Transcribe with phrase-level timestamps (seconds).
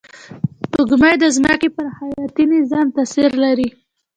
[0.61, 3.69] سپوږمۍ د ځمکې پر حیاتي نظام تأثیر لري